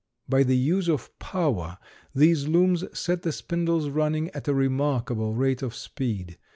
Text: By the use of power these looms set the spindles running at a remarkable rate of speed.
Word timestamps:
By 0.27 0.41
the 0.41 0.57
use 0.57 0.89
of 0.89 1.11
power 1.19 1.77
these 2.15 2.47
looms 2.47 2.83
set 2.97 3.21
the 3.21 3.31
spindles 3.31 3.87
running 3.89 4.31
at 4.31 4.47
a 4.47 4.53
remarkable 4.55 5.35
rate 5.35 5.61
of 5.61 5.75
speed. 5.75 6.39